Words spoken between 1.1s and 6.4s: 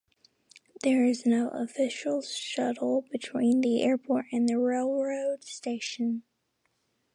no official shuttle between the airport and the railway station.